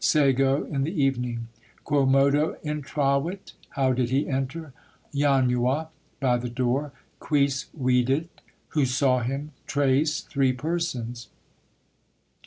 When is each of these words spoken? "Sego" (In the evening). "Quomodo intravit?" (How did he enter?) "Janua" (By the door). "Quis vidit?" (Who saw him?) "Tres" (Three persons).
"Sego" 0.03 0.63
(In 0.65 0.81
the 0.81 1.03
evening). 1.03 1.47
"Quomodo 1.85 2.55
intravit?" 2.63 3.53
(How 3.69 3.93
did 3.93 4.09
he 4.09 4.27
enter?) 4.27 4.73
"Janua" 5.13 5.89
(By 6.19 6.37
the 6.37 6.49
door). 6.49 6.91
"Quis 7.19 7.67
vidit?" 7.79 8.41
(Who 8.69 8.87
saw 8.87 9.19
him?) 9.21 9.51
"Tres" 9.67 10.21
(Three 10.21 10.53
persons). 10.53 11.27